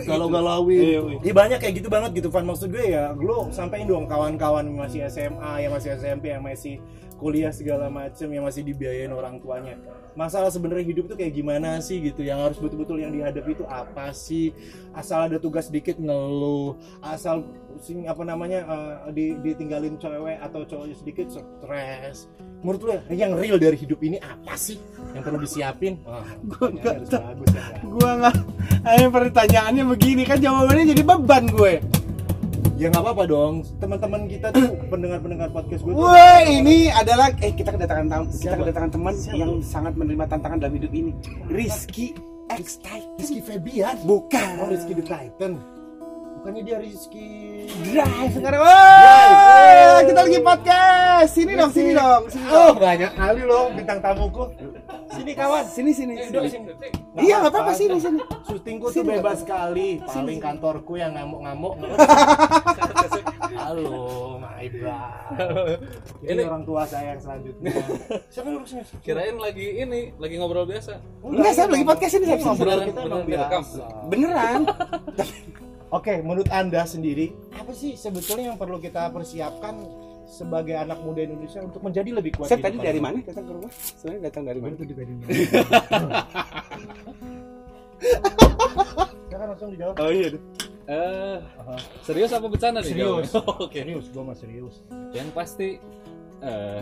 Kalau 0.10 0.25
gitu. 0.25 0.34
galauin 0.34 0.81
Iya, 0.81 1.00
iya. 1.05 1.19
Iya 1.22 1.34
banyak 1.38 1.60
kayak 1.62 1.74
gitu 1.77 1.88
banget 1.93 2.12
gitu 2.17 2.29
Van. 2.34 2.46
Maksud 2.50 2.74
gue 2.74 2.86
ya 2.89 3.13
lu 3.13 3.53
sampein 3.53 3.86
dong 3.86 4.10
kawan-kawan 4.10 4.65
masih 4.74 5.05
SMA 5.05 5.62
yang 5.62 5.72
masih 5.77 5.93
SMP 5.93 6.34
yang 6.34 6.41
masih 6.41 6.81
kuliah 7.20 7.52
segala 7.52 7.92
macem 7.92 8.32
yang 8.32 8.48
masih 8.48 8.64
dibiayain 8.64 9.12
orang 9.12 9.38
tuanya. 9.44 9.76
Masalah 10.16 10.50
sebenarnya 10.50 10.88
hidup 10.88 11.12
itu 11.12 11.16
kayak 11.20 11.34
gimana 11.36 11.84
sih 11.84 12.00
gitu? 12.00 12.24
Yang 12.24 12.40
harus 12.40 12.58
betul-betul 12.64 13.04
yang 13.04 13.12
dihadapi 13.12 13.52
itu 13.60 13.66
apa 13.68 14.16
sih? 14.16 14.56
Asal 14.96 15.28
ada 15.28 15.38
tugas 15.38 15.68
dikit 15.68 16.00
ngeluh. 16.00 16.80
Asal 17.04 17.44
sing 17.84 18.08
apa 18.08 18.24
namanya 18.24 18.66
eh, 18.66 18.96
di, 19.12 19.26
ditinggalin 19.44 20.00
cewek 20.00 20.40
atau 20.40 20.64
cowoknya 20.64 20.96
sedikit 20.96 21.28
stres. 21.30 22.32
Menurut 22.60 22.82
lu 22.84 22.92
yang 23.16 23.36
real 23.40 23.56
dari 23.56 23.80
hidup 23.80 24.04
ini 24.04 24.20
apa 24.20 24.56
sih 24.60 24.76
yang 25.16 25.24
perlu 25.24 25.40
disiapin? 25.40 25.96
Wah, 26.04 26.28
pertanyaannya 26.44 26.84
harus 26.84 27.10
bagus 27.12 27.52
ya 27.56 27.66
gua 27.88 28.12
nggak 28.20 28.36
pertanyaannya 29.12 29.84
begini 29.96 30.24
kan 30.28 30.38
jawabannya 30.40 30.92
jadi 30.96 31.04
beban 31.04 31.44
gue 31.52 31.74
Ya 32.79 32.88
nggak 32.88 33.03
apa-apa 33.03 33.24
dong. 33.27 33.67
Teman-teman 33.83 34.24
kita 34.31 34.55
tuh 34.55 34.71
pendengar-pendengar 34.88 35.51
podcast 35.51 35.83
gue. 35.83 35.91
Wah 35.91 36.39
ini 36.48 36.88
adalah 36.88 37.27
eh 37.43 37.51
kita 37.51 37.75
kedatangan 37.75 38.07
tamu 38.07 38.25
kita 38.31 38.55
kedatangan 38.55 38.91
teman 38.95 39.13
yang 39.36 39.51
sangat 39.59 40.00
menerima 40.00 40.24
tantangan 40.31 40.63
dalam 40.63 40.79
hidup 40.79 40.91
ini 40.95 41.12
Rizky 41.51 42.15
X 42.48 42.79
Titan 42.79 43.19
Rizky 43.19 43.43
Febian. 43.43 44.00
bukan 44.07 44.63
Oh 44.63 44.71
Rizky 44.71 44.95
the 44.95 45.03
Titan. 45.03 45.59
Bukannya 46.39 46.63
dia 46.63 46.79
Rizky 46.79 47.67
Drive 47.91 48.31
sekarang 48.31 48.63
Wah, 48.63 50.00
kita 50.08 50.19
lagi 50.24 50.39
podcast 50.39 51.36
sini 51.36 51.51
dong 51.51 51.67
sini 51.67 51.91
dong 51.91 52.31
sini 52.31 52.48
Oh 52.48 52.72
banyak 52.79 53.12
kali 53.12 53.43
loh 53.43 53.67
bintang 53.75 54.00
tamuku. 54.00 54.48
Sini 55.12 55.36
kawan. 55.36 55.67
sini 55.67 55.91
sini 55.91 56.15
sini. 56.15 56.72
iya 57.19 57.43
nggak 57.43 57.51
apa-apa 57.51 57.75
sini 57.75 58.00
sini 58.00 58.24
Syutingku 58.48 58.88
tuh 58.88 59.03
bebas 59.03 59.43
sekali. 59.43 60.00
Paling 60.00 60.39
kantorku 60.39 60.96
yang 60.96 61.12
ngamuk-ngamuk. 61.19 61.75
Halo, 63.60 64.39
my 64.39 64.63
brother. 64.72 65.75
Ini 66.24 66.41
orang 66.48 66.63
tua 66.63 66.88
saya 66.88 67.19
yang 67.19 67.19
selanjutnya. 67.19 67.75
Siapa 68.31 68.48
yang 68.48 68.63
sini? 68.63 68.88
Kirain 69.03 69.36
lagi 69.36 69.84
ini, 69.84 70.15
lagi 70.15 70.39
ngobrol 70.39 70.63
biasa. 70.63 71.03
Enggak, 71.19 71.51
saya 71.51 71.67
lagi 71.67 71.84
podcast 71.84 72.13
ini, 72.15 72.25
saya 72.31 72.39
ngobrol 72.48 72.79
kita 72.88 73.03
beneran 74.08 74.63
Oke, 75.89 76.22
menurut 76.22 76.46
Anda 76.53 76.86
sendiri, 76.86 77.34
apa 77.50 77.74
sih 77.74 77.98
sebetulnya 77.98 78.53
yang 78.53 78.62
perlu 78.62 78.77
kita 78.77 79.10
persiapkan 79.10 79.74
sebagai 80.29 80.77
anak 80.77 81.01
muda 81.01 81.25
Indonesia 81.25 81.65
untuk 81.65 81.81
menjadi 81.81 82.13
lebih 82.13 82.38
kuat? 82.38 82.53
saya 82.53 82.62
di 82.62 82.65
tadi 82.69 82.77
dari 82.77 83.01
mana 83.01 83.17
datang 83.25 83.50
ke 83.50 83.53
rumah 83.58 83.72
sebenarnya 83.74 84.22
datang 84.29 84.43
dari 84.46 84.60
mana 84.62 84.74
dari 84.77 85.13
mana? 85.17 85.29
Silakan 89.29 89.48
langsung 89.50 89.69
dijawab. 89.74 89.96
oh 89.98 90.12
iya 90.13 90.29
Eh, 90.89 91.38
Aha. 91.38 91.77
serius 92.01 92.34
apa 92.34 92.50
bercanda 92.50 92.81
nih? 92.81 92.98
Serius. 92.98 93.29
Oke. 93.62 93.77
Serius, 93.77 94.10
gua 94.10 94.34
mah 94.34 94.38
serius. 94.38 94.81
Yang 95.13 95.29
pasti 95.38 95.77
eh 96.41 96.81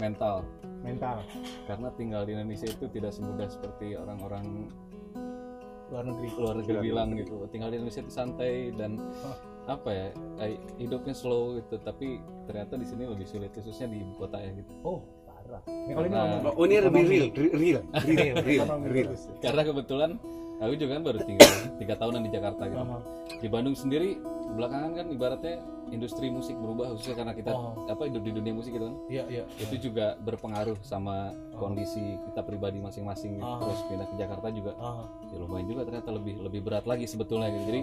mental. 0.00 0.40
Mental. 0.80 1.20
Karena 1.68 1.92
tinggal 1.92 2.24
di 2.24 2.32
Indonesia 2.32 2.64
itu 2.64 2.88
tidak 2.88 3.12
semudah 3.12 3.52
seperti 3.52 3.92
orang-orang 3.92 4.72
Luar 5.92 6.04
negeri. 6.08 6.28
luar 6.40 6.54
negeri 6.56 6.76
bilang 6.80 7.08
gitu. 7.12 7.44
Tinggal 7.52 7.68
di 7.68 7.76
Indonesia 7.76 8.00
itu 8.00 8.12
santai 8.12 8.72
dan 8.72 8.96
apa 9.68 9.90
ya? 9.92 10.08
eh, 10.40 10.56
hidupnya 10.80 11.12
slow 11.12 11.60
gitu, 11.60 11.76
tapi 11.84 12.18
ternyata 12.48 12.80
di 12.80 12.86
sini 12.88 13.04
lebih 13.06 13.28
sulit 13.28 13.52
khususnya 13.52 13.92
di 13.92 14.00
ibu 14.00 14.16
kota 14.16 14.40
ya 14.40 14.50
gitu. 14.56 14.72
Oh, 14.82 15.04
parah. 15.28 15.62
Ini 15.68 15.92
kalau 15.92 16.08
ini 16.08 16.18
oh 16.48 16.64
ini 16.64 16.74
lebih 16.80 17.02
real 17.04 17.28
real 17.52 17.82
real 18.08 18.36
real. 18.40 18.66
Karena 19.38 19.62
kebetulan 19.68 20.10
aku 20.62 20.74
juga 20.78 20.92
kan 20.94 21.02
baru 21.02 21.18
tinggal 21.26 21.50
tiga 21.76 21.94
tahunan 21.98 22.22
di 22.22 22.30
Jakarta 22.30 22.62
gitu. 22.70 22.84
Aha. 22.86 22.98
Di 23.42 23.48
Bandung 23.50 23.74
sendiri 23.74 24.16
belakangan 24.54 24.90
kan 24.94 25.06
ibaratnya 25.10 25.56
industri 25.92 26.32
musik 26.32 26.56
berubah 26.56 26.94
khususnya 26.94 27.20
karena 27.20 27.34
kita 27.36 27.52
Oh. 27.52 27.84
apa 27.84 28.08
hidup 28.08 28.22
di 28.24 28.32
dunia 28.32 28.54
musik 28.54 28.72
gitu 28.72 28.88
kan. 28.88 28.96
Iya, 29.10 29.24
iya. 29.28 29.44
Itu 29.60 29.76
juga 29.76 30.16
berpengaruh 30.22 30.78
sama 30.80 31.34
kondisi 31.58 32.16
kita 32.30 32.40
pribadi 32.46 32.78
masing-masing 32.80 33.36
gitu. 33.36 33.44
Terus 33.44 33.80
pindah 33.90 34.06
ke 34.08 34.14
Jakarta 34.16 34.46
juga 34.48 34.72
ya 35.28 35.36
lumayan 35.36 35.66
juga 35.68 35.82
ternyata 35.84 36.10
lebih 36.14 36.34
lebih 36.40 36.60
berat 36.64 36.84
lagi 36.86 37.04
sebetulnya 37.04 37.50
gitu. 37.52 37.64
Jadi 37.68 37.80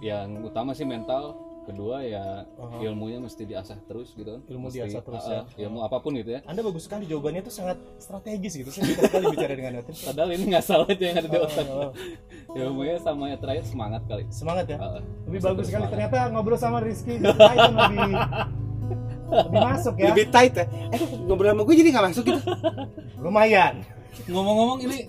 yang 0.00 0.28
utama 0.40 0.72
sih 0.72 0.86
mental, 0.88 1.36
kedua 1.60 2.00
ya 2.00 2.42
Aha. 2.50 2.80
ilmunya 2.80 3.18
mesti 3.18 3.44
diasah 3.44 3.78
terus 3.84 4.10
gitu 4.12 4.26
kan. 4.26 4.40
Ilmu 4.44 4.66
Mesti- 4.66 4.80
diasah 4.80 5.00
terus 5.00 5.22
ah, 5.22 5.44
ya. 5.46 5.64
ilmu 5.64 5.80
apa 5.80 5.96
pun 5.98 6.12
gitu 6.14 6.32
ya. 6.32 6.40
Anda 6.42 6.60
bagus 6.60 6.84
sekali 6.84 7.04
jawabannya 7.04 7.40
itu 7.40 7.52
sangat 7.52 7.76
strategis 7.96 8.52
gitu. 8.56 8.70
Saya 8.70 8.88
suka 8.88 9.02
sekali 9.06 9.24
bicara 9.28 9.52
dengan 9.52 9.72
Anda. 9.76 9.92
Padahal 9.92 10.28
ini 10.32 10.44
nggak 10.48 10.64
salah 10.64 10.88
itu 10.88 11.02
yang 11.02 11.16
ada 11.16 11.28
di 11.28 11.36
Oh, 11.36 11.44
otak. 11.44 11.66
oh. 11.68 11.90
Ilmunya 12.58 12.96
sama 12.98 13.24
ya 13.28 13.36
terakhir 13.36 13.64
semangat 13.64 14.02
kali. 14.04 14.24
Semangat 14.28 14.64
ya. 14.66 14.78
Ah. 14.78 15.00
Lebih 15.24 15.40
bagus 15.40 15.64
sekali 15.66 15.84
semangat. 15.84 15.92
ternyata 15.92 16.16
ngobrol 16.30 16.58
sama 16.58 16.78
Rizky 16.80 17.14
Titan 17.16 17.72
lebih 17.72 18.12
lebih 19.30 19.60
masuk 19.62 19.94
ya. 19.94 20.10
lebih 20.10 20.26
tight 20.26 20.50
ya 20.52 20.66
eh 20.90 20.98
ngobrol 21.22 21.54
sama 21.54 21.62
gue 21.62 21.74
jadi 21.76 21.88
nggak 21.94 22.06
masuk 22.10 22.24
gitu 22.26 22.40
Lumayan. 23.22 23.74
Ngomong-ngomong 24.26 24.78
ini 24.82 25.06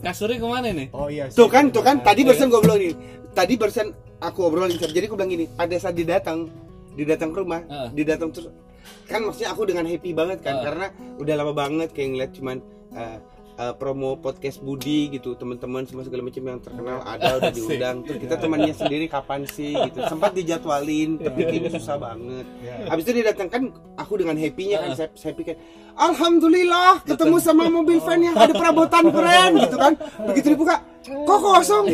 kasurnya 0.00 0.40
ke 0.40 0.46
mana 0.46 0.72
nih? 0.72 0.88
Oh 0.90 1.12
iya. 1.12 1.28
tuh 1.28 1.52
kan 1.52 1.68
tuh 1.68 1.84
kan 1.84 2.00
tadi 2.00 2.24
barusan 2.24 2.48
gue 2.48 2.60
bilang 2.64 2.80
nih 2.80 2.94
tadi 3.30 3.54
barusan 3.54 3.92
aku 4.20 4.38
obrolin 4.42 4.74
Sab. 4.74 4.90
jadi 4.90 5.06
aku 5.06 5.14
bilang 5.14 5.30
gini 5.30 5.46
pada 5.48 5.74
saat 5.74 5.94
didatang 5.94 6.50
didatang 6.92 7.30
ke 7.30 7.38
rumah 7.38 7.62
Ah. 7.66 7.88
didatang 7.88 8.28
terus 8.28 8.50
kan 9.04 9.20
maksudnya 9.20 9.50
aku 9.50 9.62
dengan 9.64 9.84
happy 9.84 10.10
banget 10.10 10.38
kan 10.40 10.54
Ah. 10.56 10.62
karena 10.64 10.86
udah 11.16 11.34
lama 11.34 11.52
banget 11.52 11.88
kayak 11.90 12.08
ngeliat 12.10 12.30
cuman 12.32 12.56
eh, 12.90 13.18
eh, 13.54 13.74
promo 13.74 14.16
podcast 14.16 14.58
Budi 14.58 15.12
gitu 15.12 15.34
teman-teman 15.34 15.82
semua 15.82 16.02
segala 16.02 16.22
macam 16.22 16.40
yang 16.40 16.58
terkenal 16.58 16.98
ada 17.00 17.30
udah 17.38 17.50
diundang 17.50 17.96
terus 18.02 18.18
kita 18.18 18.34
temannya 18.34 18.72
sendiri 18.72 19.06
kapan 19.06 19.46
sih 19.46 19.74
gitu 19.76 19.98
sempat 20.04 20.30
dijadwalin 20.32 21.18
tapi 21.18 21.40
kayaknya 21.44 21.70
susah 21.72 21.96
banget 21.96 22.46
Ya. 22.58 22.74
Habis 22.88 23.02
itu 23.04 23.12
dia 23.14 23.26
datang 23.28 23.48
kan 23.48 23.62
aku 23.94 24.14
dengan 24.16 24.34
happy-nya 24.34 24.76
kan 24.80 24.90
saya, 24.96 25.08
saya 25.14 25.32
pikir 25.32 25.54
Alhamdulillah 25.94 27.02
ketemu 27.04 27.36
sama 27.38 27.66
mobil 27.68 27.98
van 27.98 28.18
yang 28.20 28.34
ada 28.34 28.50
perabotan 28.50 29.10
keren 29.10 29.52
gitu 29.58 29.76
kan. 29.76 29.92
Begitu 30.24 30.46
dibuka 30.54 30.78
kok 31.04 31.38
kosong. 31.38 31.86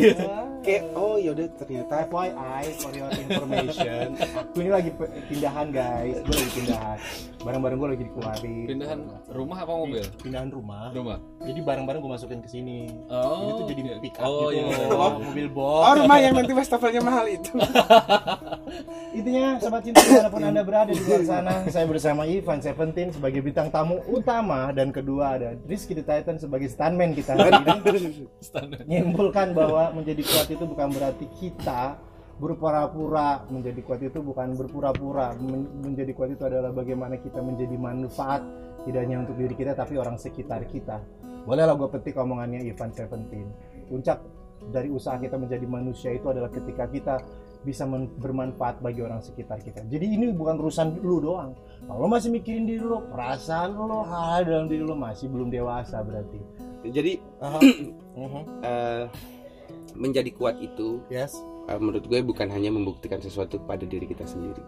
Kayak 0.65 0.83
oh 0.93 1.15
yaudah 1.15 1.45
ternyata 1.55 1.93
FYI 2.05 2.33
for 2.75 2.91
your 2.91 3.11
information 3.13 4.17
aku 4.41 4.57
ini 4.57 4.71
lagi 4.71 4.89
pindahan 5.27 5.67
guys 5.69 6.17
gue 6.19 6.33
lagi 6.33 6.51
pindahan 6.55 6.97
barang-barang 7.39 7.77
gue 7.77 7.89
lagi 7.91 8.03
dikeluarin 8.03 8.65
Pindahan 8.67 8.99
rumah 9.29 9.57
apa 9.61 9.73
mobil? 9.75 10.01
pindahan 10.17 10.49
rumah 10.49 10.89
Rumah. 10.89 11.17
jadi 11.39 11.59
barang-barang 11.61 11.99
gue 11.99 12.11
masukin 12.11 12.39
ke 12.41 12.49
sini 12.49 12.89
Oh. 13.05 13.37
ini 13.37 13.51
tuh 13.53 13.65
jadi 13.69 13.81
pick 14.01 14.15
up 14.17 14.25
Oh, 14.25 14.49
gitu 14.49 14.65
iya. 14.65 15.13
mobil 15.21 15.47
box 15.47 15.81
oh 15.83 15.93
rumah 15.95 16.17
yang 16.17 16.33
nanti 16.33 16.51
wastafelnya 16.51 17.01
mahal 17.01 17.25
itu 17.27 17.53
Intinya 19.15 19.55
sobat 19.57 19.79
cinta 19.79 20.01
di 20.01 20.11
mana 20.11 20.27
pun 20.27 20.43
anda 20.43 20.59
berada 20.59 20.91
di 20.91 20.99
luar 20.99 21.23
sana 21.23 21.63
Saya 21.65 21.87
bersama 21.87 22.27
Ivan 22.27 22.59
Seventeen 22.59 23.09
sebagai 23.09 23.39
bintang 23.39 23.69
tamu 23.69 24.03
utama 24.05 24.67
Dan 24.69 24.91
kedua 24.91 25.39
ada 25.39 25.55
Rizky 25.63 25.93
the 25.93 26.03
Titan 26.03 26.35
sebagai 26.35 26.67
stuntman 26.67 27.13
kita 27.13 27.31
hari 27.33 27.55
ini 27.55 28.27
Standar. 28.43 28.83
Menyimpulkan 28.83 29.55
bahwa 29.55 29.93
menjadi 29.93 30.19
kuat 30.21 30.47
itu 30.55 30.65
bukan 30.65 30.87
berarti 30.91 31.25
kita 31.35 31.99
berpura-pura 32.39 33.43
Menjadi 33.51 33.79
kuat 33.83 34.01
itu 34.03 34.19
bukan 34.23 34.55
berpura-pura 34.55 35.35
Men- 35.39 35.71
Menjadi 35.83 36.11
kuat 36.15 36.31
itu 36.35 36.43
adalah 36.47 36.71
bagaimana 36.71 37.19
kita 37.19 37.39
menjadi 37.43 37.75
manfaat 37.75 38.41
Tidak 38.87 38.99
hanya 38.99 39.23
untuk 39.23 39.35
diri 39.39 39.55
kita 39.55 39.75
tapi 39.75 39.99
orang 39.99 40.15
sekitar 40.15 40.63
kita 40.67 40.99
Bolehlah 41.45 41.77
gue 41.77 41.89
petik 41.91 42.17
omongannya 42.17 42.63
Ivan 42.63 42.91
Seventeen 42.91 43.47
Puncak 43.85 44.19
dari 44.65 44.89
usaha 44.89 45.13
kita 45.21 45.37
menjadi 45.37 45.65
manusia 45.69 46.09
itu 46.09 46.25
adalah 46.25 46.49
ketika 46.49 46.89
kita 46.89 47.15
bisa 47.65 47.85
bermanfaat 48.21 48.77
bagi 48.77 49.01
orang 49.01 49.25
sekitar 49.25 49.57
kita. 49.61 49.81
Jadi 49.89 50.05
ini 50.05 50.29
bukan 50.33 50.61
urusan 50.61 51.01
lu 51.01 51.17
doang. 51.17 51.57
Kalau 51.85 52.05
masih 52.05 52.29
mikirin 52.29 52.69
diri 52.69 52.85
lo, 52.85 53.01
perasaan 53.09 53.73
lo, 53.73 54.05
hal 54.05 54.45
dalam 54.45 54.69
diri 54.69 54.85
lo 54.85 54.93
masih 54.93 55.29
belum 55.33 55.49
dewasa 55.49 56.01
berarti. 56.05 56.39
jadi 56.85 57.17
Mhm. 58.13 58.43
eh, 58.69 59.03
menjadi 59.95 60.31
kuat 60.35 60.59
itu 60.59 61.01
Yes, 61.09 61.39
eh, 61.67 61.79
menurut 61.79 62.05
gue 62.05 62.19
bukan 62.21 62.47
hanya 62.51 62.69
membuktikan 62.71 63.19
sesuatu 63.19 63.59
pada 63.63 63.83
diri 63.87 64.05
kita 64.05 64.27
sendiri 64.27 64.61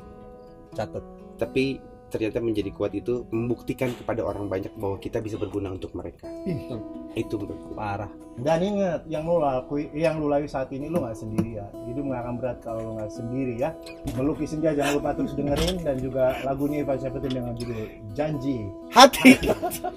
catat. 0.76 1.04
tapi 1.42 1.80
ternyata 2.08 2.40
menjadi 2.40 2.72
kuat 2.72 2.92
itu 2.92 3.28
membuktikan 3.30 3.92
kepada 3.92 4.24
orang 4.24 4.48
banyak 4.48 4.72
bahwa 4.76 4.96
kita 4.98 5.20
bisa 5.20 5.36
berguna 5.36 5.72
untuk 5.72 5.92
mereka 5.92 6.24
Ih. 6.48 6.72
itu 7.14 7.36
menurut 7.36 7.60
gue 7.62 7.76
Parah. 7.76 8.08
Dan 8.38 8.62
ingat, 8.62 9.02
yang 9.10 9.26
lo 9.26 9.42
lakui, 9.42 9.90
yang 9.98 10.22
lo 10.22 10.30
lalui 10.30 10.46
saat 10.46 10.70
ini 10.70 10.88
lo 10.88 11.02
nggak 11.02 11.18
sendiri 11.18 11.58
ya. 11.58 11.66
Hidup 11.90 12.06
nggak 12.06 12.22
akan 12.22 12.36
berat 12.38 12.58
kalau 12.62 12.80
lo 12.86 12.92
nggak 13.02 13.10
sendiri 13.10 13.54
ya. 13.58 13.74
Melukis 14.14 14.54
senja 14.54 14.78
jangan 14.78 15.02
lupa 15.02 15.10
terus 15.18 15.34
dengerin 15.34 15.82
dan 15.82 15.98
juga 15.98 16.38
lagunya 16.46 16.86
Ivan 16.86 17.02
Seventeen 17.02 17.34
dengan 17.42 17.54
judul 17.58 17.82
Janji. 18.14 18.58
hati 18.94 19.34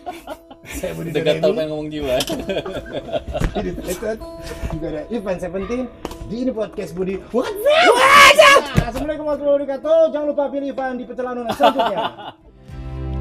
Saya 0.80 0.92
Budi 0.92 1.10
gatal 1.12 1.40
Doremi. 1.40 1.56
pengen 1.56 1.68
ngomong 1.68 1.88
jiwa. 1.92 2.14
Ini 3.60 3.70
Titan. 3.80 4.16
juga 4.72 4.86
ada 4.88 5.02
Ivan 5.08 5.36
Seventeen 5.36 5.82
di 6.28 6.36
ini 6.40 6.52
podcast 6.52 6.92
Budi. 6.96 7.20
What's 7.32 7.52
up? 7.52 7.99
Assalamualaikum 8.30 9.26
warahmatullahi 9.26 9.56
wabarakatuh. 9.58 10.00
Jangan 10.14 10.26
lupa 10.30 10.44
pilih 10.46 10.70
Ivan 10.70 10.94
di 10.94 11.04
pencalonan 11.08 11.46
selanjutnya. 11.50 11.98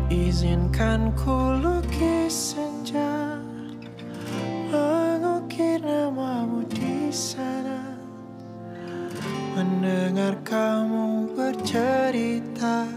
Izinkan 0.09 1.13
ku 1.13 1.53
lukis 1.61 2.57
senja 2.57 3.37
Mengukir 4.73 5.85
namamu 5.85 6.65
di 6.65 7.13
sana 7.13 7.93
Mendengar 9.53 10.33
kamu 10.41 11.29
bercerita 11.37 12.89